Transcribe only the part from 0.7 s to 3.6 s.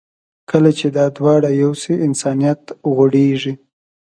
چې دا دواړه یو شي، انسانیت غوړېږي.